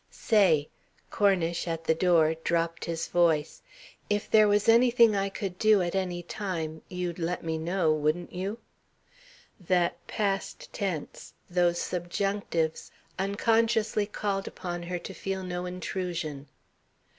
"Say!" 0.09 0.67
Cornish, 1.11 1.67
at 1.67 1.83
the 1.83 1.93
door, 1.93 2.33
dropped 2.43 2.85
his 2.85 3.05
voice. 3.05 3.61
"If 4.09 4.27
there 4.31 4.47
was 4.47 4.67
anything 4.67 5.15
I 5.15 5.29
could 5.29 5.59
do 5.59 5.83
at 5.83 5.93
any 5.93 6.23
time, 6.23 6.81
you'd 6.89 7.19
let 7.19 7.43
me 7.43 7.59
know, 7.59 7.93
wouldn't 7.93 8.33
you?" 8.33 8.57
That 9.59 10.07
past 10.07 10.73
tense, 10.73 11.35
those 11.51 11.79
subjunctives, 11.79 12.89
unconsciously 13.19 14.07
called 14.07 14.47
upon 14.47 14.81
her 14.81 14.97
to 14.97 15.13
feel 15.13 15.43
no 15.43 15.67
intrusion. 15.67 16.47